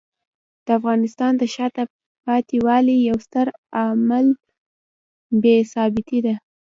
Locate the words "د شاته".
1.37-1.83